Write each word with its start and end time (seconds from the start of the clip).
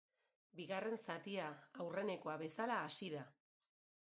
Bigarren 0.59 0.95
zatia 1.01 1.49
aurrenekoa 1.85 2.37
bezala 2.45 2.79
hasi 2.89 3.13
da. 3.19 3.23